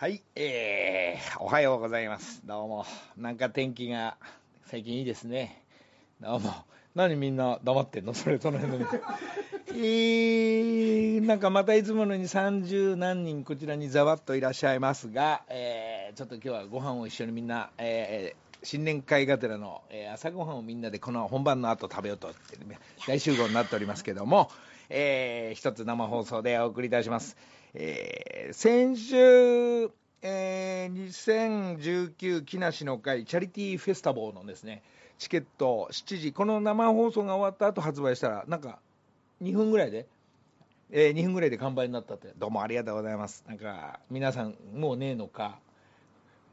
[0.00, 2.40] はい、えー、おはようございます。
[2.46, 2.86] どうも。
[3.18, 4.16] なんか天気が
[4.64, 5.62] 最近いいですね。
[6.22, 6.54] どうも。
[6.94, 8.14] 何みんな黙ってんの？
[8.14, 8.86] それ、その辺の。
[9.68, 24.50] えー、なんかまたいつものに30何人こちらにざわっといらっしゃいますが、えー、ちょっと今日はご飯を一緒にみんな、えー、新年会がてらの、えー朝ごはんをみんなでこの本番の後食べようとって、ね、大集合になっておりますけども、
[24.88, 27.36] えー一つ生放送でお送りいたします。
[27.74, 29.16] えー先週、
[30.22, 34.82] えー2019木梨の会チャリティーフェスタボーのですね、
[35.18, 38.80] チケット7時、この生放送が終わった後発売したら、なんか
[39.42, 40.06] 2分ぐらいで、
[40.90, 43.44] えー2分ぐらいで完売になったって、どうもありがとうございます。
[43.46, 45.60] なんか、皆さん、もうねえのか、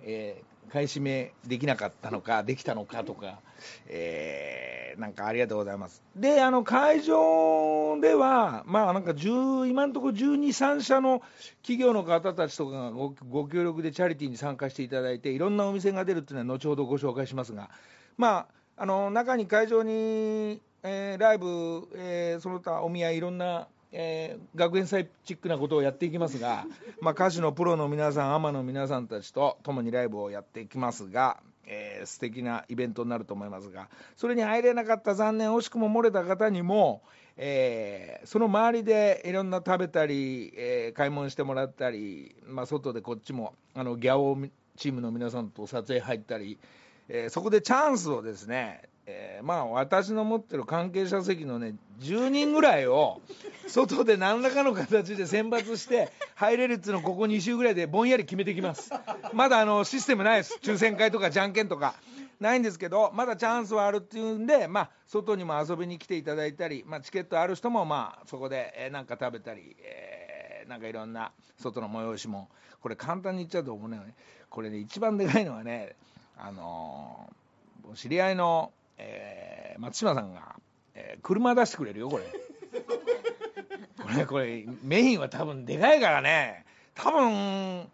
[0.03, 3.39] えー買い占めできなかったのか、できたのかとか、
[3.87, 6.01] えーなんかありがとうございます。
[6.15, 11.21] で、あの会場では、まあなんか今のところ12、3社の
[11.61, 17.69] 企業の方たちとかがご協力でチャリティーに参加していただいて、いろんなお店が出るっていうのは後ほどご紹介しますが、
[18.17, 26.65] まあ、あの中に会場に、えーライブ、えーその他お見合い、いろんな、えー学園祭チックなことをやっていきますが、
[27.01, 37.01] まあ、歌手のプロの皆さん、アマの皆さんたちと共にライブをやっていきますが、えー素敵なイベントになると思いますが、それに入れなかった残念、惜しくも漏れた方にも、
[37.37, 44.37] えーその周りでいろんな食べたり、えー買い物してもらったり、まあ、外でこっちもあのギャオ
[44.75, 46.57] チームの皆さんと撮影入ったり、
[47.09, 53.21] えーそこでチャンスをですね、えーまあ私の持ってる関係者席のね10人ぐらいを
[53.67, 58.91] 外で何らかの形で選抜して入れるっていうのをここ2週ぐらいでぼんやり決めてきます。
[59.33, 60.59] まだあのシステムないです。
[60.61, 61.95] 抽選会とかじゃんけんとか。
[62.39, 72.49] ないんですけどまだチャンスはあるっていうんでまあ外にも遊びに来ていただいたり、まあ、チケットある人もまあそこでえなんか食べたり、えーなんかいろんな外の催しも。
[72.81, 73.99] これ簡単に言っちゃうと思うね。
[74.49, 75.95] これね一番でかいのはね
[76.37, 77.37] あのー
[77.95, 80.55] 知り合いの、えー松島さんが、
[80.95, 82.23] えー車出してくれるよ これ。
[82.23, 86.65] これこれメインは多分でかいからね。
[86.95, 87.89] 多分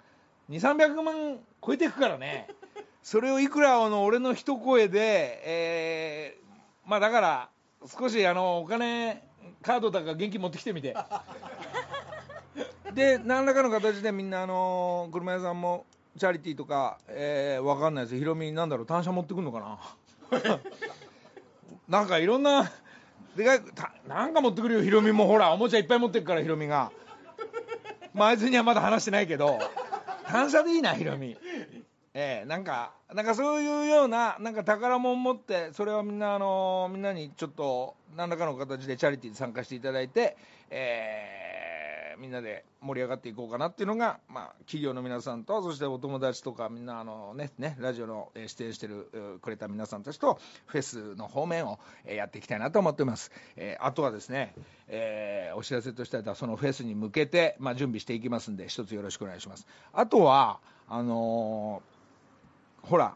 [0.50, 2.48] 2300万超えていくからね。
[3.02, 7.50] それをいくらあの俺の一声で、えーまあだから
[7.86, 9.24] 少しあのお金
[9.62, 10.96] カードだか現金持ってきてみて。
[12.94, 15.86] で何らかの形でみんなあの車屋さんも
[16.18, 18.18] チャリティーとか、えー、わかんないです。
[18.18, 19.80] ヒロミなんだろう単車持ってくんのかな。
[21.88, 22.72] なんかいろんな
[23.36, 24.84] でかいたなんか持ってくるよ。
[24.84, 25.26] ヒロミも。
[25.26, 26.92] ほらおもちゃいっぱい持ってくからヒロミが。
[28.14, 29.60] まああいつにはまだ話してないけど。
[30.28, 31.38] 単車でいいなヒロミ。
[32.16, 40.38] ええなんかなんかそういうようななんか宝物持ってそれをみんなあのみんなにちょっと何らかの形でチャリティーに参加していただいて
[40.70, 41.53] えー
[42.24, 54.54] みんなで盛り上がっていこうかなっていうのが、まあ、企業の皆さんとそしてお友達とかみんなあのねねラジオのえー出演してるくれた皆さんたちとフェスの方面をえやっていきたいなと思っています、えーあとはですね、
[54.88, 59.68] えーお知らせとしてはそのフェスに向けて、まあ、準備していきますんで一つよろしくお願いします。
[59.92, 63.16] あとはあのーほら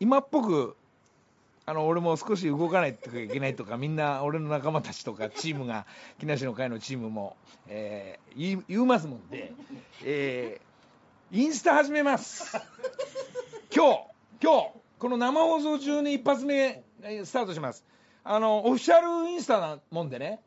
[0.00, 0.76] 今っぽく
[1.64, 5.86] あの俺も少し動かないといけないとかみんな俺の仲間たちとかチームが
[6.18, 7.36] 木梨の会のチームも、
[7.68, 9.52] えー言い言いますもんで、
[10.04, 12.58] えーインスタ始めます。
[13.74, 14.00] 今日
[14.42, 14.68] 今日
[14.98, 16.82] この生放送中に一発目
[17.24, 17.84] スタートします。
[18.24, 20.40] あのオフィシャルインスタなもんでね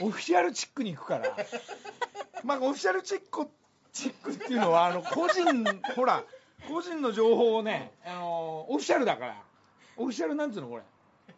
[0.00, 1.36] オフィシャルチックに行くから
[2.44, 3.48] まあオフィシャルチック
[3.92, 5.44] チックっていうのはあの個人
[5.96, 6.22] ほら
[6.68, 9.36] 個人の情報をねあのオフィシャルだから。
[9.96, 10.82] オフィシャルなんつうのこれ？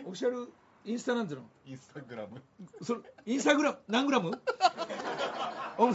[0.04, 0.48] オフィシャル
[0.84, 1.42] インスタなんつうの？
[1.66, 2.42] インスタグラム。
[2.82, 3.78] それインスタグラム？
[3.88, 4.40] 何グラム？
[5.78, 5.88] お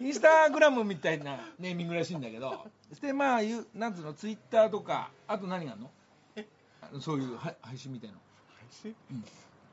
[0.00, 2.66] インスタグラムみたいなネーミングらしいんだけど。
[3.02, 4.12] でまあいうなんつうの？
[4.14, 5.90] ツイッターとかあと何があるの？
[6.82, 8.16] あのそういうは配信みたいな
[8.58, 8.94] 配信？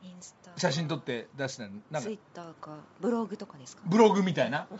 [0.03, 0.51] インスタ。
[0.57, 2.07] 写真撮って出したのなんか？
[2.07, 3.83] ツイッターかブログとかですか？
[3.85, 4.67] ブログみたいな？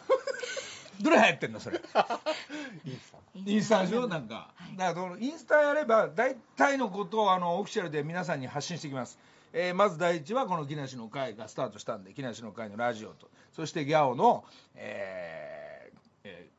[1.02, 1.80] どれ流行ってんのそれ？
[2.85, 4.07] インスタインスタでしょ？
[4.07, 4.77] なんか、はい。
[4.77, 9.19] だからインスタやれば大体のことをあのオフィシャルで皆さんに発信していきます、
[9.54, 13.30] えーまず第一はこの木梨の会がスタートしたんで木梨の会のラジオと。
[13.54, 14.44] そしてギャオの、
[14.75, 16.57] えーえー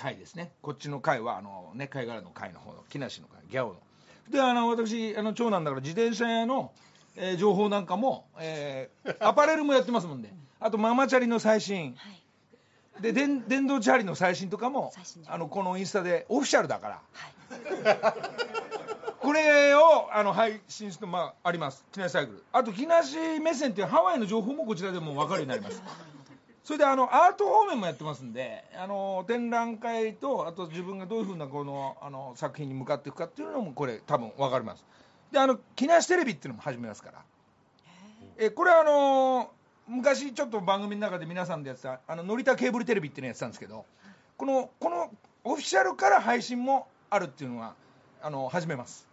[0.00, 0.52] 会ですね。
[0.62, 3.80] こっちの会はあのね貝殻の会の方の木梨の会ギャオの。
[4.30, 6.72] であの私あの長男だから自転車屋の、
[7.16, 11.94] えー情報なんかも、えーアパレルもやってますもんであとママチャリの最新。
[11.96, 12.22] はい
[13.00, 14.92] で電電動チャリの最新とかも
[15.26, 17.00] あのこのインスタでオフィシャルだから。
[17.12, 17.98] はい。
[19.20, 21.84] これをあの配信して、まあ、あります。
[21.92, 22.44] 木梨サイクル。
[22.52, 25.82] あと木梨目線っていうハワイの情報もこちらでも分かるようになります。
[26.64, 34.84] それであのアート方面もやってますんであの展覧会とあと自分がどういうふうなこのあの作品に向かっていくかっていうのもこれ多分分かります。
[35.32, 37.22] であの木梨テレビっていうのも始めますから。
[38.36, 39.50] えこれはあの
[39.90, 43.84] 昔ちょっと番組の中で皆さんでやってたあの乗田ケーブルテレビっていうのやってたんですけど
[44.36, 45.10] このこの
[45.42, 47.74] オフィシャルから配信もあるっていうのは
[48.22, 49.08] あの始めます。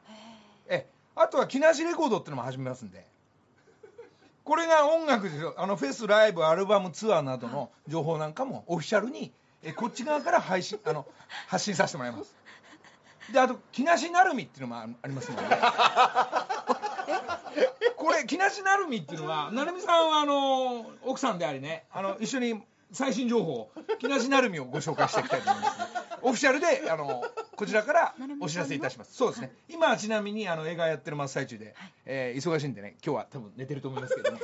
[0.68, 0.86] え
[1.16, 3.08] あとは木梨レコードっていうのも始めますんで。
[4.44, 9.34] これが音楽ですよあのフェスライブアルバムツアーなどの情報なんかもオフィシャルに
[9.64, 11.06] えこっち側から配信あの
[11.48, 12.34] 発信させてもらいます。
[13.34, 15.44] であと木梨成美っていうのもあありますので
[17.98, 21.86] これ木梨成美っていうのは 成美さんはあの奥さんでありね。
[21.92, 25.86] あの一緒に最新情報木梨成美をご紹介していきたいと思います、ね、
[26.22, 27.26] オフィシャルであの
[27.58, 29.14] こちらからお知らせいたします。
[29.14, 29.52] そうですね。
[29.68, 34.40] 今はちなみにあの映画やってる真っ最中で、えー忙しいんでね今日は多分寝てると思いますけども、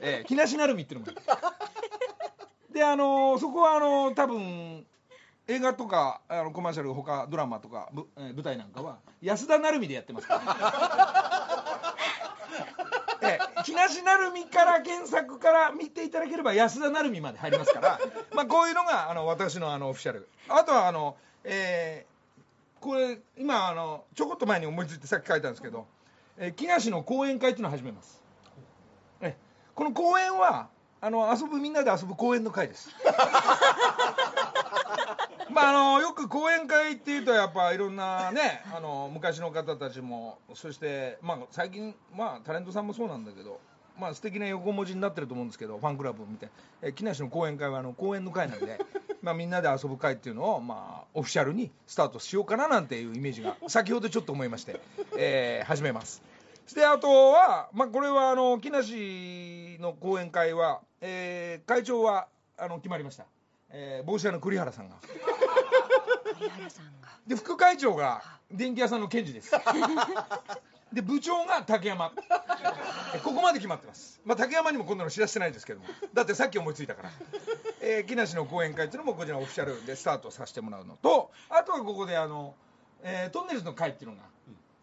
[0.00, 1.12] えー木梨成美っていうのも
[2.72, 4.86] であのそこはあの多分
[5.46, 11.94] 映画とかあのコマーシャル他ドラマとかぶ、えー舞台なんかは安田成美でやってますから、
[13.24, 18.00] ええ木梨成美から原作から見ていただければ安田成美まで入りますから、
[18.34, 20.28] まあ、こういうのがあの私のあのオフィシャル。
[20.48, 22.14] あとはあの、えー
[22.80, 25.86] これ今あのちょこっと前に思いついてさっき書いたんですけど、
[26.36, 28.20] えー木梨の講演会っていうのを始めます、
[29.22, 29.36] ええ
[29.74, 30.68] この講演は
[31.00, 32.90] あの遊ぶみんなで遊ぶ公園の会です。
[35.54, 43.60] まああのよく講演会っていうとやっぱいろんなねあの昔の方たちもそしてまあ最近まあタレントさんもそうなんだけど
[43.98, 46.48] まあ素敵な横文字になってると思うんですけどファンクラブを見て
[46.82, 48.80] え木梨の講演会はあの講演の会なんで
[49.22, 54.80] まあみんなで遊ぶ会っていうのをまあオフィシャルにスタートしようかななんていうイメージが先ほどちょっと思いまして、
[55.16, 56.22] え始めます。
[56.74, 63.26] であとは、まあ、これはあの木梨の講演会は、えー会長はあの決まりました、
[63.70, 64.96] えー帽子屋の栗原さんが。
[66.38, 67.08] 栗原さんが。
[67.26, 69.50] で副会長が電気屋さんの検事です。
[70.92, 72.12] で部長が竹山。
[73.14, 75.86] えここまで決まってます、まあ、竹山にもこんなの知らせてないですけども。
[76.12, 77.10] だってさっき思いついたから、
[77.80, 82.54] えー木梨の講演会っていうのもこちらオフィシャルでスタートさせてもらうのとあとはここであの、
[83.02, 84.22] えートンネルズの会っていうのが、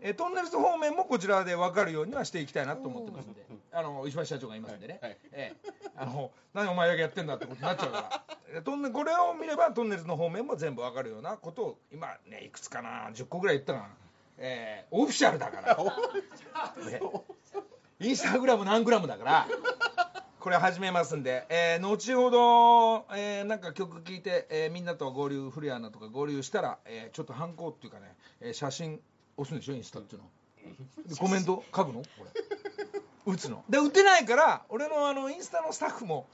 [0.01, 3.45] えートンネルズ方面もこちらで分かるようにはしていきたいなと思ってますんで。
[3.73, 5.19] あの石橋社長がいますんでね、はいはい。
[5.31, 5.71] ええ。
[5.95, 8.23] あの何お前だけやってんだってことになっちゃうから。
[8.57, 13.89] えトンネこれを見ればトンネルズの方面も全部分かるようなことを今ねいくつかな10個ぐらい言ったかな、
[14.39, 15.77] えーオフィシャルだから、
[16.85, 17.01] ね
[17.99, 19.47] インスタグラム何グラムだから。
[20.41, 28.99] これ始めますんで、えー後ほど、えーなんか曲聴いて、えーみんなと合流フリアナとか合流したら、えーちょっと反抗っていうかね、えー写真
[29.37, 30.29] 押すんでしょインスタっていうの。
[31.07, 31.63] でコメント？
[31.75, 32.01] 書くの？
[32.01, 32.31] これ。
[33.25, 33.63] 打つの？
[33.69, 36.27] で打てないから俺のあのインスタのスタッフも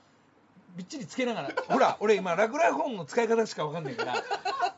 [0.75, 4.13] びっちりつけながらほら俺今ラクラフォンの使い方しか分かんないから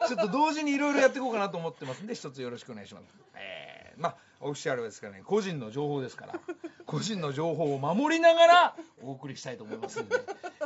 [0.07, 3.03] ちょっと同時にいろいろやっていこうかなと思ってますんで一つよろしくお願いします。
[3.35, 3.68] えー
[3.99, 6.39] まあオフィシャルですからね個人の情報ですから
[6.85, 10.15] 個人の情報を守りながらお送りしたいと思いますんで、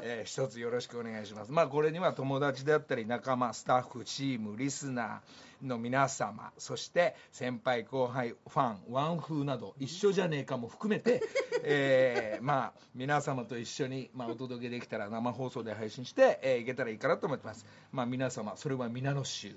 [0.03, 1.51] えー一つよろしくお願いします。
[1.51, 11.21] まあこれには友達であったり仲間スタッフチームリスナーの皆様そして先輩後輩ファンワンフーなど一緒じゃねえかも含めて、
[11.63, 17.65] えーまあ皆様と一緒に、まあ、お届けできたら生放送で配信して、えーいけたらいいかなと思ってます。
[17.91, 19.55] まあ皆様それは皆の衆。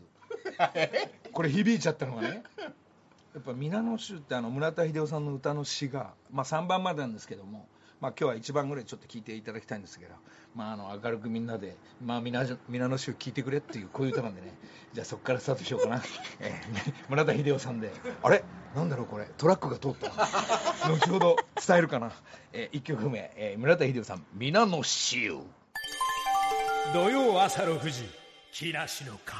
[1.32, 2.42] これ響いちゃったのがね
[3.36, 7.68] やっぱ皆の衆ってあの村田秀夫さんの歌の詩が、まあ、3番までなんですけども、
[8.00, 10.14] まあ、今日は1番ぐらいちょっと聞いていただきたいんですけど、
[10.54, 14.54] まあ、あの明るくみんなで、まあ、皆皆の衆聞いてくれっていうこういう歌なんでね
[14.94, 16.02] じゃあそこからスタートしようかな、
[16.40, 18.42] えー村田秀夫さんであれ？
[18.74, 19.28] なんだろうこれ。
[19.36, 20.08] トラックが通った。
[20.88, 22.12] 後ほど伝えるかな、
[22.54, 25.36] え1曲目、えー村田秀夫さん「皆の衆。
[26.94, 28.08] 土曜朝6時
[28.50, 29.36] 木梨の会」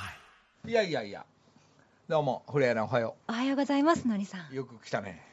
[0.71, 1.25] いやいやいや
[2.09, 4.53] どうも古谷アナおはよおはようございますのりさん。
[4.53, 5.27] うよく来たね、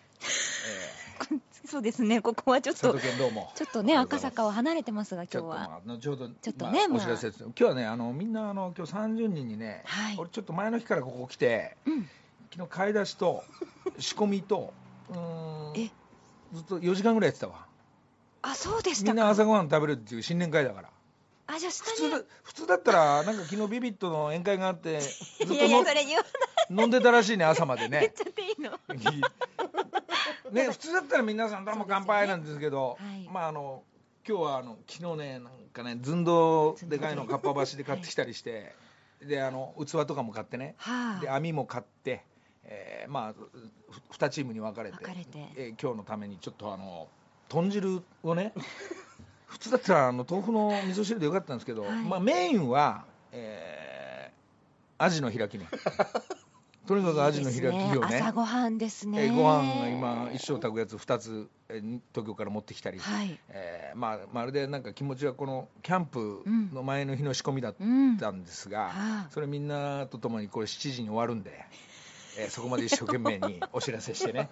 [1.70, 3.51] そうですねここはちょっとどうも。
[3.53, 7.06] ちょっとね赤坂を離れてますがちょっと今日はまあ後ほどちょっとねまあ、おまあ。
[7.06, 7.44] 知らせです。
[7.44, 10.15] 今日はねあのみんなあの今日30人にね、はい。
[10.18, 12.10] 俺ちょっと前の日からここ来てうん。
[12.51, 13.44] 昨日買い出しと
[14.00, 14.74] 仕込みと
[15.10, 15.92] うーんえ？
[16.53, 17.68] ずっと4時間ぐらいやってたわ。
[18.42, 19.13] あそうでしみたか。
[19.13, 20.89] んな朝ごはん食べるっていう新年会だから。
[21.46, 26.24] あじゃあ下に普通だ普通だったらなんか昨日ビビットの宴会があってずっといやいやのそれ言わ
[26.70, 28.55] 飲んでたらしいね朝までない言っねちゃっていい。
[28.60, 33.29] のね普通だったら皆さんどうも乾杯なんですけどねはい。
[33.32, 33.84] まああの
[34.27, 37.25] 今日はあの昨日ねなんかね寸胴でかいの。
[37.25, 38.74] かっぱ橋で買ってきたりして、
[39.22, 40.75] であの器とかも買ってね。
[40.77, 41.22] はあ。
[41.22, 42.24] で網も買って、
[42.63, 45.39] えーまあふ2チームに分かれて分かれて。
[45.58, 47.10] えー今日のためにちょっとあの
[47.50, 48.53] 豚汁をね
[49.48, 51.91] 普通だったらあの豆腐の味噌汁でよかったんですけど、はい。
[52.05, 53.03] まあ、メインは、
[53.34, 55.67] えー、アジの開きね
[56.87, 59.25] とにかくアジの開きをね朝ごはんですね。
[59.25, 63.39] えーご飯が今一生炊くやつ2つ、えー東京から持ってきたり、はい。
[63.49, 68.17] えーまあ、まるでなんか気持ちはこのキャンプの前の日の仕込みだっうん。
[68.17, 71.65] たんですが、はあそれみんなと共にこれ7時に終わるんで、
[72.37, 74.49] えーそこまで一生懸命に お知らせしてね、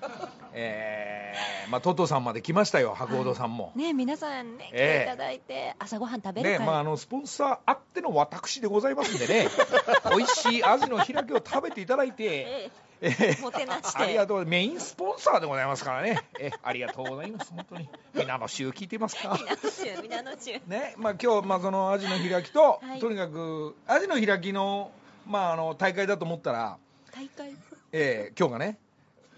[0.54, 3.72] えーまあ、トトさんまで来ましたよ博報さんも。
[3.76, 6.60] ね皆さんね来ええていただいて朝ごはん食べる会。
[6.60, 9.48] ねまあ、あのスポンサーあっての私でございますんでね。
[10.16, 12.72] 美味しいアジの開きを食べていただいて、え
[13.02, 13.08] え。
[13.10, 13.42] ーえ。
[13.42, 13.98] もてなして。
[13.98, 17.90] ありがとうメインスポンサーでございますからね、えありがとうございます本当に。
[18.14, 19.38] 皆の衆聞いてますか？
[19.40, 20.52] 皆の中皆の中。
[20.68, 23.00] ねまあ、今日、まあ、そのアジの開きと、はい。
[23.00, 24.92] とにかくアジの開きの,、
[25.26, 26.78] まあ、あの大会だと思ったら、
[27.12, 27.56] 大会？
[27.92, 28.78] えー今日がね。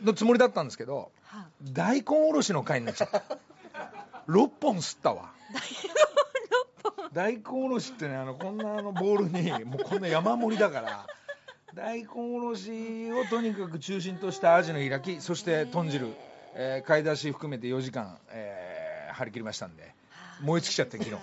[0.03, 3.24] のつもりだったんですけどは大根おろしの会になっちゃった。
[4.27, 5.31] 6本吸ったわ。
[7.13, 9.25] 大根おろしってねあのこんなあのボール
[9.60, 11.05] にもうこんな山盛りだから
[11.75, 16.07] 大根おろしをとにかく中心としたアジの開きそして豚汁、
[16.55, 19.93] えー買い出し含めて4時間、えー張り切りましたんで
[20.41, 21.12] 燃え尽きちゃって昨日。
[21.12, 21.19] ね。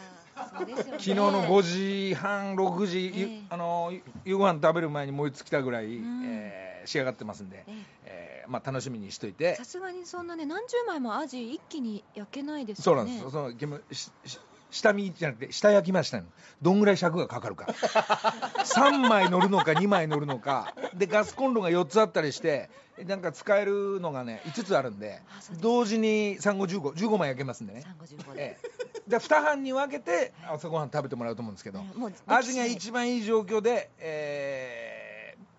[0.93, 1.63] 昨日の5
[2.11, 3.41] 時半6時、ゆええ。
[3.51, 3.93] あの
[4.25, 6.23] 夕ご飯食べる前に燃え尽きたぐらい、うん。
[6.25, 8.45] えー仕上がってますんで、ええ。
[8.47, 9.55] ーまあ、楽しみにしといて。
[9.55, 12.85] さすがにそんなね何十枚もアジ一気に焼けないですよね。
[12.85, 16.27] そうなんですよ、その煙しし下見じゃなくて下焼きましたの。
[16.63, 17.67] どんぐらい尺がかかるか。
[18.65, 20.75] 3枚乗るのか2枚乗るのか。
[20.95, 22.71] でガスコンロが4つあったりして
[23.07, 25.23] なんか使えるのがね5つあるんで
[25.61, 27.83] 同時に3 5 15 15枚焼けますんでね。
[27.83, 28.43] 三五十五で。
[28.43, 29.11] ええ。
[29.11, 31.87] で2班に分けて朝ごはん食べてもらうと思うんですけど、ね
[32.27, 34.90] 味が一番いい状況で、えー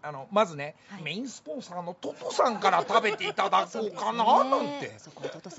[0.04, 1.04] あのまずね、はい。
[1.04, 4.92] メインスポンサーのトトさんから食べていただこうかななんて。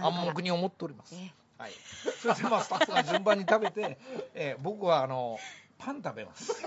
[0.01, 1.73] 暗黙に思っております、えはい、
[2.21, 3.99] それでまあスタッフが順番に食べて、
[4.35, 5.39] えー僕はあの
[5.79, 6.63] パン食べます。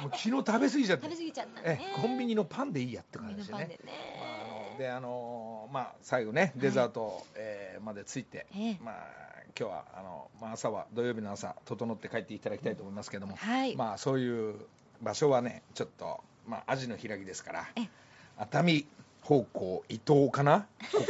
[0.00, 1.04] もう昨日食べ過ぎちゃって。
[1.06, 2.00] 食べ過ぎちゃった。
[2.00, 3.66] コンビニのパンでいいやって感じでね。
[3.66, 3.78] でね。
[4.18, 8.78] まああのであのまあ最後ねデザート、えーまでついて、ええ。
[8.80, 8.94] まあ
[9.58, 13.76] 今日はあの、まあ、朝は土曜日の朝整って帰っていただきたいと思いますけども、はい。
[13.76, 14.54] まあそういう
[15.04, 17.88] 場所はねちょっとまあアジの開きですからええ。
[18.38, 18.86] 熱海
[19.22, 20.66] 方向伊東かな？
[20.92, 21.06] ここ。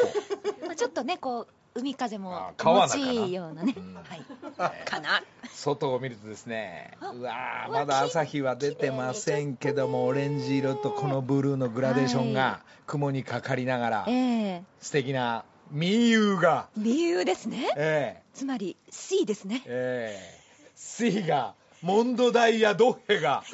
[0.67, 3.75] まあちょっとねこう海風もあ気持ちいいようなね。
[3.77, 3.95] うん。
[3.95, 4.85] はい。
[4.85, 5.23] かな。
[5.53, 14.63] 外を見るとですねあうわまだ朝日は出てませんけどもオレンジ色とこのブルーのグラデーションはが雲にかかりながらええ。
[14.81, 16.69] 素敵な民友が。
[16.77, 17.69] 理由ですね。
[17.77, 18.23] ええ。
[18.35, 19.63] つまり C ですね。
[19.67, 20.41] ええ。
[20.77, 23.45] C がモンドダイヤドッヘが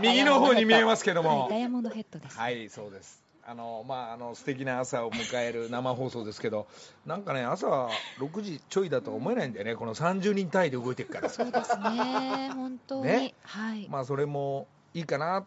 [0.00, 2.36] 右の方に見えますけどもはいダイヤモンドヘッドです。
[2.36, 6.66] はいそうですあのまああの素敵な朝を迎える生放送ですけど
[7.06, 7.88] なんかね朝
[8.18, 12.50] 6時ちょいだとは思えないんだよねこの30人単位で動いてるからそうですね。
[12.54, 13.02] 本当に。
[13.04, 13.34] ね？
[13.44, 13.86] はい。
[13.88, 15.44] まあそれもいいかな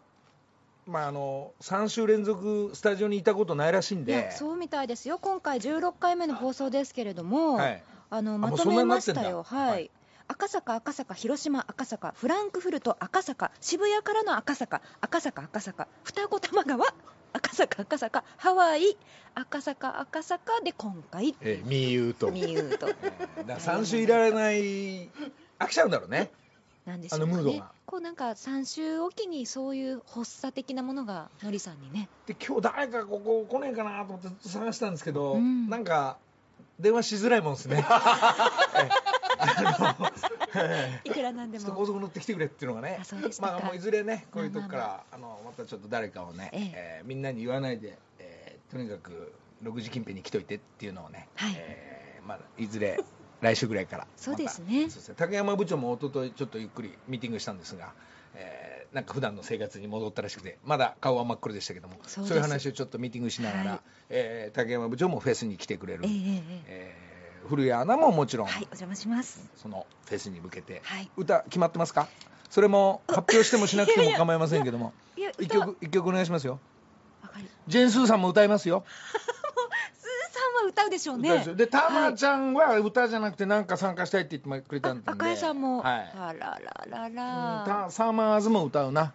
[0.86, 5.18] まああの3週連続スタジオにいたことないらしいんいでやそうみたいですよ。
[5.18, 9.42] 今回16回目の放送ですけれども、はいあのまとめましたよ。
[9.42, 9.90] はいはい。
[10.28, 16.84] 赤坂、赤坂、広島、赤坂、フランクフルト、赤坂、渋谷からの赤坂、赤坂、赤坂、双子玉川、
[17.32, 18.96] 赤坂、赤坂、ハワイ、
[19.34, 22.88] 赤坂、赤坂で今回、ええ民友と、えミュート。
[22.88, 25.08] え だから3週いられない
[25.58, 26.30] 飽きちゃうんだろうね。
[26.84, 27.32] なんでしょうかね。
[27.32, 27.72] あのムードが。
[27.86, 32.08] こうなんか3週おきにそういう発作的なものがのりさんにね。
[32.26, 35.68] で今日誰かここ来ねえかなと思ってずっと探したんですけど、うん。
[35.68, 36.18] なんか
[36.80, 37.86] 電話しづらいもんですね
[41.04, 41.86] いくらなんでちょっと高も。
[41.86, 42.98] 速乗ってきてくれっていうのがね。
[43.40, 46.72] まあもういずれねこういうとこから、まああのまたちょっと誰かをね、ええ。
[46.74, 49.32] えーみんなに言わないで、えーとにかく
[49.62, 51.54] 6時近辺に来といてっていうのをね、はい。
[51.56, 52.98] えーまあ、いずれ
[53.40, 54.82] 来週ぐらいから そうですね。
[54.82, 55.14] またそうですね。
[55.16, 57.92] 竹山部長も一昨日ちょっとゆっくりミーティングしたんですが、
[58.34, 63.80] えーなんか普段の生活に戻ったらしくてまだ顔は真っ黒でしたけどもそういう話をちょっとミーティングしながら、はい。
[64.10, 66.62] えー竹山部長もフェスに来てくれる、えええええ。
[66.68, 67.15] えー
[67.46, 69.48] 古谷アナももちろん、えはい、お邪魔します。
[69.56, 71.10] そのフェスに向けて、はい。
[71.16, 72.08] 歌決まってますか？
[72.50, 74.92] それも発表してもしなくても構いませんけども。
[75.16, 76.58] 一曲一曲お願いしますよ。
[77.22, 77.48] わかり。
[77.66, 78.84] ジェーン・スーさんも歌いますよ。
[78.92, 81.44] スーさんは歌うでしょうね。
[81.54, 85.82] でたまちゃんは歌じゃなくてなんか参加したいって言ってくれたんで赤井さんも。
[85.82, 86.12] はい。
[86.16, 89.12] あらららうんサマーズも歌うな。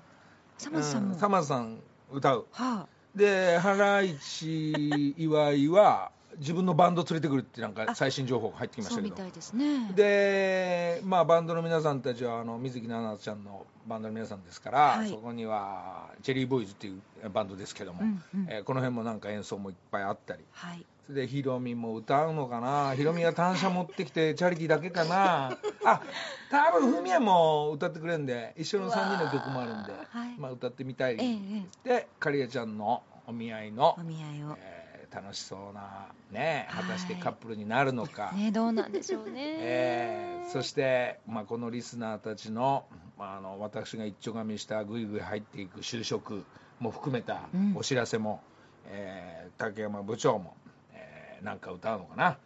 [0.58, 1.16] サマズさんも。
[1.16, 1.80] うサマーズさん
[2.12, 2.48] 歌う。
[2.52, 6.12] はでハライチ岩井は
[6.42, 9.16] 自分のバンド連れてくるってなんかあ最新情報が入ってきあ、ましたけど。
[9.30, 9.92] ですね。
[9.96, 15.10] でまあバンドの皆さんたちはあの水木奈々ちゃんのバンドの皆さんですから、はい。
[15.10, 18.48] そこにはチェリーボーイズっていうバンドですけども、うんうん。
[18.50, 20.44] えーこの辺もなんか演奏もいっぱいあったり。
[20.52, 20.84] はい。
[21.06, 22.96] それでヒロミも歌うのかな？
[22.96, 25.52] ヒロミが単車持ってきてチャリティーだけかな？
[25.86, 26.02] あ
[26.50, 30.36] 多分フミヤも歌ってくれるんで一緒の3人の曲もあるんで、はい。
[30.40, 31.38] まあ、歌ってみたい、ええ
[31.86, 34.58] えでカリアちゃんのお見合いのお、見合いを。
[34.60, 34.81] えー
[35.14, 39.34] 楽しそうなねはい果たしてカップルになるのか、ねどうなんでしょうね。
[39.60, 42.86] えーそして、まあ、このリスナーたちの,、
[43.18, 46.44] まあ、あの私が一丁噛みしたぐいぐい入っていく就職
[46.80, 47.74] も含めたうん。
[47.78, 48.42] お知らせも、
[48.86, 50.56] えー竹山部長も、
[50.94, 52.38] えーなんか歌うのかな、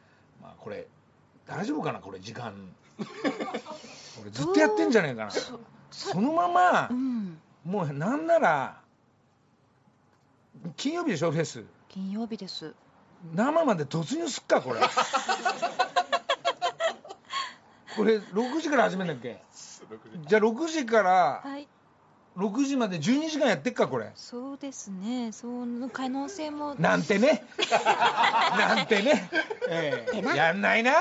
[0.41, 0.87] まあ、これ
[1.47, 2.53] 大丈夫かなこれ時間。
[4.21, 5.31] 俺ずっとやってんじゃねえかな。
[5.31, 5.59] そ
[5.91, 7.39] そのままうん。
[7.63, 8.81] もうなんなら
[10.77, 12.73] 金曜日でしょフェス金曜日です。
[13.33, 14.79] 生まで突入すっかこれ。
[17.95, 19.41] これ6時から始めんだっけ？
[20.27, 21.67] じゃあ6時からはい。
[22.37, 24.11] 6時まで12時間やってっかこれ。
[24.15, 25.31] そうですね。
[25.31, 26.75] その可能性も。
[26.75, 27.45] なんてね。
[28.57, 29.29] なんてね、
[29.69, 30.11] ええ。
[30.11, 30.35] てな。
[30.35, 30.91] やんないな。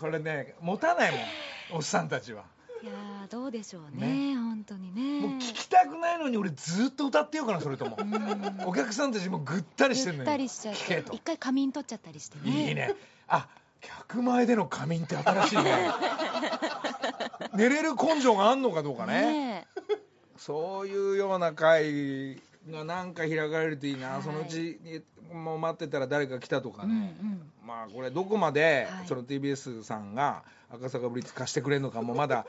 [0.00, 1.20] これね持たないもん
[1.76, 2.44] おっさんたちは。
[2.82, 5.26] いやーどうでしょうね本当にね。
[5.26, 7.96] もう聞きたくないのに俺ずっと歌ってようかなそれとも。
[7.98, 8.64] うん。
[8.66, 12.68] お客さんたちもぐったりしてんのぐにったりしちゃって一回仮眠取っちゃったりしてね。
[12.68, 12.94] いいね。
[13.28, 13.48] あ
[13.80, 15.90] 客前での仮眠って新しいね。
[17.54, 19.22] 寝れる根性があんのかどうかね。
[19.22, 19.66] ね
[20.36, 22.36] そういうような会
[22.70, 24.22] がなんか開かれるといいな、はい。
[24.22, 25.02] そのうちに
[25.32, 27.52] もう待ってたら誰か来たとかうんうね、ん。
[27.66, 29.06] まあこれどこまではい。
[29.06, 32.46] その TBS さんが赤坂ブリッツ貸してくれるのかもまだ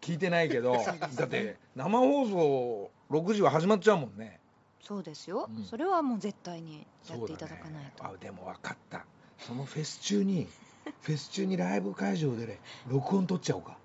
[0.00, 0.72] 聞いてないけど、
[1.16, 4.40] だって生放送6時は始まっちゃうもんね。
[4.80, 5.64] そうですよ、うん。
[5.64, 8.16] それはもう絶対にやっていただかないと、そうだね。
[8.20, 9.04] あでも分かった。
[9.38, 10.48] そのフェス中に
[11.02, 13.76] フェス中にライブ会場でね録音取っちゃおうか。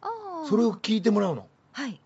[0.00, 1.48] ああそれを聞いてもらうの。
[1.72, 2.00] はい。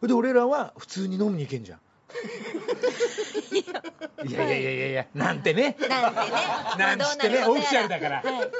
[0.00, 1.80] それで俺らは普通に飲みに行けんじゃん
[4.24, 5.76] いやいやいやいやいやなんてね。
[5.88, 6.26] なんてね。
[6.78, 8.22] なんつってねオフィシャルだから。
[8.22, 8.50] はい。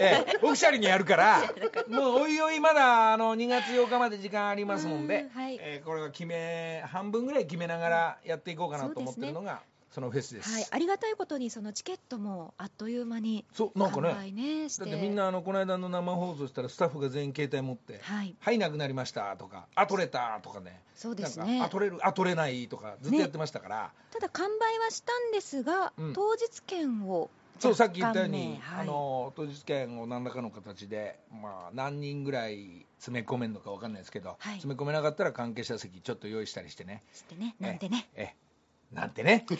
[0.00, 0.38] ええ。
[0.42, 1.40] オフィシャルにやるから。
[1.88, 5.22] もうおいおいまだあの2月8日まで時間ありますもんで。
[5.22, 5.58] うん、はい。
[5.60, 14.32] えーこれは決め半分ぐらい決めながらやっていこうかなと思ってるのがそのフェスです、はい、ありがたいことにそのチケットもあっという間にそうなんかね。
[14.32, 18.34] ねだってみんなあのこの間の生放送したらスタッフが全員携帯持って「はい。
[18.40, 20.80] はいなくなりました」とか「あ取れた」とかね。
[20.96, 21.60] そうですね。
[21.62, 26.12] あ取れるあ取れないとかずっとやってましたから、ただ完売はしたんですが、うん。
[26.14, 27.28] 当日券を
[27.58, 28.80] そうさっき言ったように、ねはい。
[28.82, 34.38] あの当日券を何らかの形で、まあ、何人ぐらい詰め込めるのか分かんないですけど、はい。
[34.54, 37.02] 詰め込めなかったら関係者席ちょっと用意したりしてね。
[37.12, 38.08] してねなんてね。
[38.14, 38.51] ええ
[38.92, 39.46] なんてね。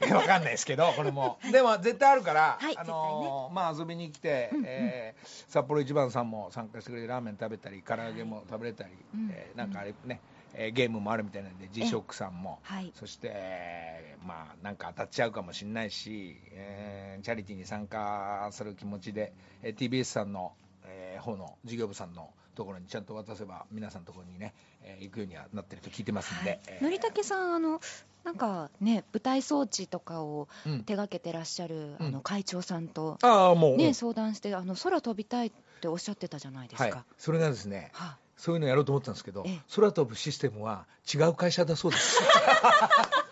[0.00, 4.64] 分かんないですけどこれも、でも絶対あるから、はいあのまあ遊びに来て、うんうん。
[4.66, 9.30] えー札幌一番さんも参加してくれてラーメン食べたり唐揚げも食べれたり、うん。
[9.32, 10.20] えーなんかあれね、
[10.54, 12.92] えーゲームもあるみたいなんでックさんも、はい。
[12.94, 20.52] そして、えーまあなんか当たっちゃうかもしれないし、えーチャリティーに参加する気持ちで、えー TBS さんの、
[20.88, 27.80] えー方の事業部さんのところにちゃんと渡せば皆さんのところにね、えー行くようにはなってると聞いてますんで、えーのりたけさんあの
[28.24, 30.80] なんかね舞台装置とかをうん。
[30.84, 32.06] 手掛けてらっしゃる、うん。
[32.08, 36.92] あの会長さんと、ああもう、ね相談してあの空飛びたいっておっしゃってたじゃないですはい。
[36.92, 39.60] か、それがですねはそういうのやろうと思ってたんですけどええ。
[39.74, 42.20] 空飛ぶシステムは違う会社だそうです。
[42.20, 42.26] で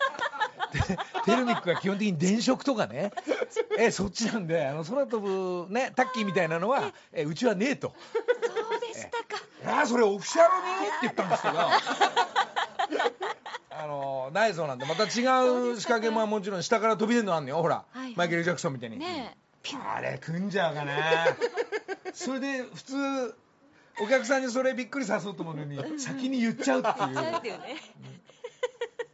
[1.24, 3.12] テルミックは基本的に電飾とかね。
[3.79, 7.94] えそっちなんであの空飛ぶねタッキーみたいなのはえうちはねえと。
[8.42, 9.42] そうでしたか
[9.79, 10.48] 「ああそれオフィシャル
[10.83, 11.59] に?」って言ったんですけど。
[13.79, 18.14] あのないそうなんでまた違う仕掛けももちろん下から飛び出るのあんのよほら、はいはい。
[18.16, 19.37] マイケル・ジャクソンみたいに、ね
[19.94, 20.94] あれ組んじゃうかな。
[22.14, 23.37] それで普通
[24.00, 27.59] お客さんにそれびっくりさそうと思うのに先に言っちゃうっていう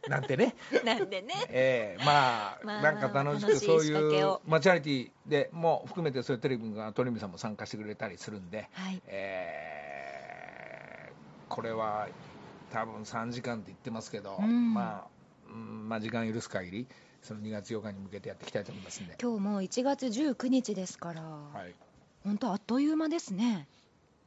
[0.07, 0.55] なんてね。
[0.83, 1.33] なんでね。
[1.49, 4.41] ええまあ、まあなんか楽しくそういう仕掛けを。
[4.45, 9.01] まあチャリティーでもう含めてそういうテレビが鳥海さんも参加してくれたりするんで、はい。
[9.07, 9.73] えー
[11.49, 12.07] これは
[12.71, 14.73] 多分3時間って言ってますけど、うん。
[14.73, 15.07] まあ、
[15.47, 16.87] うんまあ時間許す限り
[17.21, 21.73] その2月8日に向けてやっていきたいと思いますんで、今日もう1月19日ですから、はい、
[22.23, 23.67] 本当あっという間ですね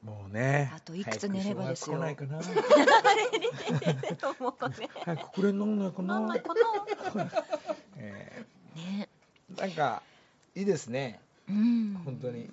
[0.02, 0.72] もうね。
[0.74, 1.96] あといくつ寝ればですよ。
[1.96, 2.42] 来ないかもうねな。
[5.04, 6.14] 早くこれ飲んないかな。
[6.14, 7.18] なんないかえ。
[7.18, 7.24] な
[8.04, 9.08] ね。
[9.54, 10.02] ーなんか
[10.54, 11.20] いいですね。
[11.48, 12.00] うん。
[12.04, 12.48] 本当に。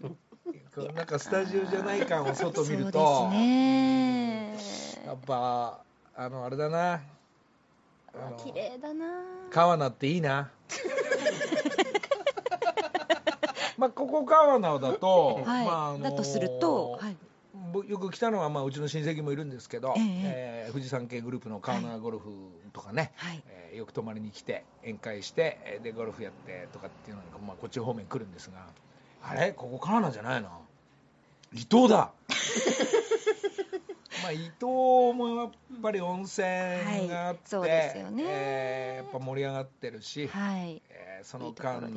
[0.95, 4.57] なんかスタジオじゃない感を外見ると、ね。
[5.05, 5.83] やっぱ
[6.15, 7.01] あのあれだな。
[8.43, 9.05] 綺麗だな。
[9.49, 10.51] 川名っていいな。
[13.77, 17.32] まあここ川名だと、はい、まああのだとすると、はい、僕
[17.87, 20.65] よく来たのは、まあ、うちの親戚もいるんですけど、ええ。
[20.69, 22.29] ー富士山系グループの川名ゴルフ
[22.73, 23.43] とかね、はい。
[23.47, 28.67] えーよく泊まりに来て宴会してえーでゴルフやってとかっていうのに、まあ、こっち方面来るんですが
[29.23, 29.51] あれ？
[29.51, 30.49] ここ川名じゃないな
[31.53, 32.11] 伊東だ！
[34.23, 34.61] まあ伊東
[35.15, 36.47] もやっぱり温泉
[37.09, 37.41] があって、
[38.27, 40.81] えーやっぱ盛り上がってるし、はい。
[40.89, 41.87] えーその間の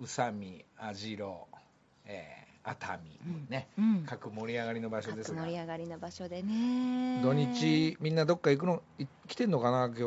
[0.00, 1.46] 宇佐美網代、
[2.06, 3.00] えー熱海、
[3.48, 4.04] ね、うん。
[4.06, 5.42] 各盛り上がりの場所ですが。
[5.42, 7.20] 盛り上がりの場所でね。
[7.22, 10.02] 土日みんなどっか行くのい来てんのかな今日。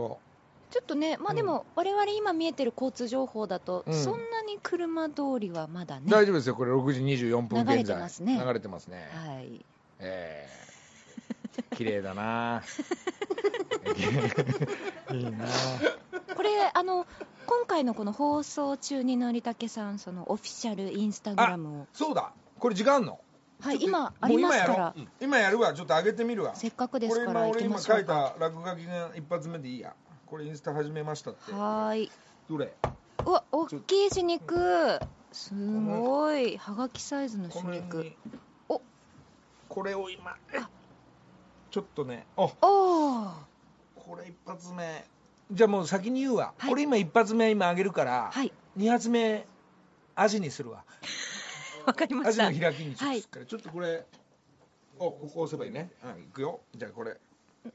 [0.72, 3.94] ちょっとねまあでも我々今見えてる交通情報だと、うん。
[3.94, 6.06] そんなに車通りはまだね。
[6.08, 6.72] 大丈夫ですよこれ。
[6.72, 7.78] 6時24分現在。
[7.78, 8.42] 流れてますね。
[8.42, 9.10] 流れてますね。
[9.14, 9.66] はい。
[10.00, 12.64] えー、綺麗だな。
[15.14, 15.46] いいな。
[16.36, 17.06] これあの
[17.46, 22.32] 今回のこの放送中にのりたけさんそのオフィシャルインスタグラムをそうだ
[22.66, 23.20] これ時間あんの？
[23.62, 24.94] はい今ありますから。
[24.98, 25.72] 今や今やるわ。
[25.76, 26.56] ちょっと上げてみるわ。
[26.56, 29.94] せっかくですかこれ今俺今書いた落書きが一発目でいいや。
[30.26, 31.52] これインスタ始めましたって。
[31.52, 32.12] はーい。
[32.50, 32.74] どれ？
[33.24, 35.00] うわ大きい死肉
[35.32, 36.58] すごい。
[36.58, 38.12] はがきサイズのこ死肉
[38.68, 38.82] お。
[39.70, 40.32] これを今。
[40.32, 40.70] あ。
[41.70, 42.26] ちょっとね。
[42.36, 43.32] あおー。
[43.96, 45.06] これ一発目。
[45.52, 46.70] じゃあもう先に言うわ、はい。
[46.72, 48.52] これ今一発目今上げるから、はい。
[48.76, 49.46] 二発目
[50.16, 50.84] アジにするわ
[51.88, 52.50] わかりました。
[52.50, 54.06] の開きにちょっとすっから、ちょっとこれ
[54.98, 55.92] おここ押せばいいね。
[56.02, 56.62] はいいくよ。
[56.76, 57.18] じゃあこれ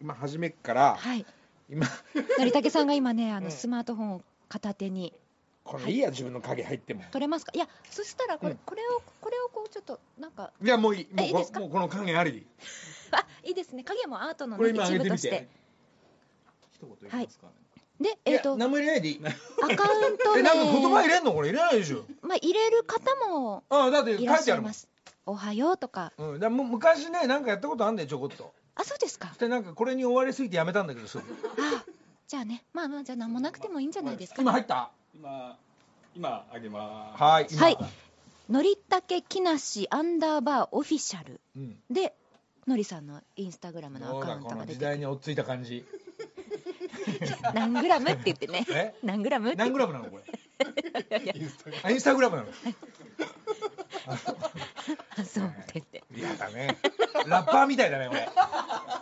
[0.00, 1.24] 今始めっから、はい。
[1.68, 1.86] 今
[2.38, 3.52] のりたけさんが今ね あのうん。
[3.52, 5.12] スマートフォンを片手に。
[5.62, 7.04] これいいや自分の影入っても。
[7.12, 7.52] 取れますか？
[7.54, 8.58] いやそしたらこれ,、うん。
[8.58, 10.52] これをこれをこうちょっとなんか。
[10.62, 11.60] いやもういいもういいですか？
[11.60, 12.46] もうこの影あり。
[13.12, 13.84] あいいですね。
[13.84, 15.28] 影もアートの、ね、これ今上一げてとして。
[15.30, 15.48] て
[16.72, 17.52] 一言言いますかね、
[18.00, 19.20] でえっ、と何も入れないでいい。
[19.24, 19.30] ア
[19.76, 21.32] カウントえなんか言葉入名れんの？
[21.32, 22.04] これ入れないでしょ。
[22.22, 24.42] まあ入れる方もああだって書いてあるもん。
[24.42, 24.88] しゃいます。
[25.26, 26.12] おはようとか。
[26.16, 28.52] うん、だもう昔ねなんかやったことあんだよちょこっと。
[28.74, 29.28] あそうですか。
[29.28, 31.24] そしてなんかこれに追われすぎてやめたんだけどすぐ。
[31.58, 31.84] あ
[32.26, 32.64] じゃあね。
[32.72, 34.40] まあまあじゃあ何もなくてもいいんじゃないですか。
[34.40, 34.90] 今入った？
[35.14, 35.56] 今
[36.16, 37.22] 今あげます。
[37.22, 37.62] はい今。
[37.62, 37.78] はい。
[38.48, 41.40] のりたけきなしアンダーバーオフィシャル。
[41.54, 41.76] うん。
[41.90, 42.14] で
[42.66, 45.84] のりさんのインスタグラムのアカウントが出ての時代に追っついた感じ
[47.54, 48.66] 何グラムって言ってね。
[48.70, 48.94] え？
[49.02, 49.56] 何グラムって。
[49.56, 50.24] 何グラムなのこれ？
[51.34, 52.48] インスタグラあインスタグラムなの？
[54.06, 55.46] あそう。
[55.46, 56.04] って言って。
[56.14, 56.78] 嫌だね
[57.26, 58.28] ラッパーみたいだね俺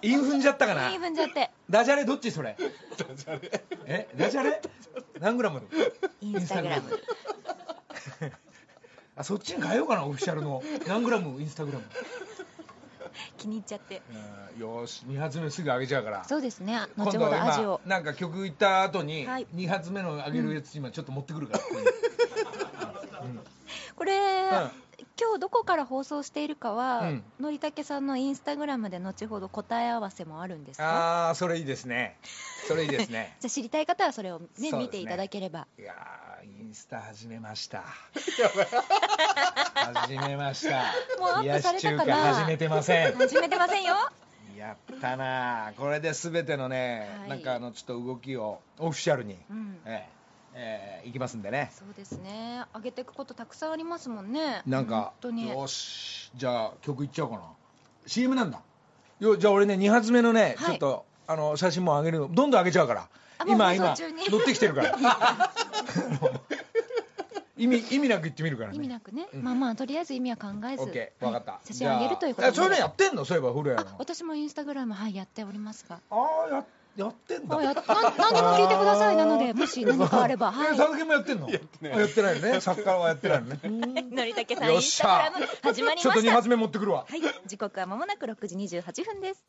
[0.03, 0.91] イン踏んじゃったかな？
[0.91, 1.51] いい分じゃって。
[1.71, 2.57] ダジャレどっちそれ？
[3.87, 4.09] え？
[4.17, 4.61] ダジャレ？
[5.21, 5.63] 何グラム。
[6.21, 7.01] インスタグラム。
[9.17, 10.63] あそっちに変えようかなオフィシャルの。
[10.87, 11.41] 何グラム？
[11.41, 11.85] インスタグラム
[13.39, 14.03] 気に入っちゃって。
[14.57, 14.61] うん。
[14.61, 16.25] よーし2発目すぐ上げちゃうから。
[16.25, 16.79] そうですね。
[16.97, 19.47] 今後ほ度ど味を今なんか曲行った後にはい。
[19.55, 21.87] 2発目の上げるやつ今ちょっと持ってくるから、ここに
[23.95, 24.13] これ、
[25.21, 27.25] 今日どこから放送しているかは、うん。
[27.41, 30.85] のりたけさんのインスタグラムで後ほど答え合わせもあるんですか？
[31.29, 32.17] ああそれいいですね。
[32.69, 33.37] それいいですね。
[33.41, 34.79] じゃあ知りたい方はそれをねね。
[34.79, 35.67] 見ていただければ。
[35.79, 37.83] いやーインスタ始めました。
[39.75, 40.85] 始めました。
[41.19, 42.35] もうアップされたかな？
[42.35, 43.15] 始めてません。
[43.17, 43.95] 始めてませんよ。
[44.57, 47.29] やったなこれで全てのね、はい。
[47.31, 49.81] なんかあのちょっと動きをオフィシャルに、うん。
[49.87, 50.18] ええ
[50.61, 51.71] ええいきますんでね。
[51.73, 52.65] そうですね。
[52.75, 54.63] 上げていくことたくさんありますもんね。
[54.67, 55.49] なんか本当に。
[55.51, 56.33] よし。
[56.35, 57.43] じゃあ曲いっちゃおうかな。
[58.07, 58.61] CM なんだ。
[59.21, 60.67] よじゃあ俺ね2発目のね、はい。
[60.67, 63.09] ちょっとあの写真も上げるのどんどん上げちゃうから。
[63.47, 64.99] 今今乗ってきてるから。
[67.57, 68.77] 意味意味なく言ってみるからね。
[68.77, 69.43] 意味なくね、うん。
[69.43, 70.83] まあまあとりあえず意味は考えず。
[70.83, 71.25] オッケー。
[71.25, 73.25] 分かった、はい写真あげるということじゃあえそれねやってんの？
[73.25, 73.95] そういえば古谷の。
[73.95, 76.01] あ私もインスタグラムはいやっておりますが。
[76.11, 76.15] あ
[76.51, 76.65] あや
[76.99, 77.57] やってんだ。
[77.57, 77.83] あやな
[78.19, 79.17] 何でも聞いてください。
[79.17, 80.51] なのでもし何かあれば。
[80.53, 81.49] はえ佐々木もやってんの？
[81.49, 82.37] やってない。
[82.37, 82.61] よね。
[82.61, 83.61] 作家はやってないのね。
[84.01, 85.33] い のりたけさんよっしゃ。
[85.63, 87.07] 始まりちょっと2ました発目持ってくるわ。
[87.09, 87.21] はい。
[87.47, 89.45] 時刻はまもなく6時28分です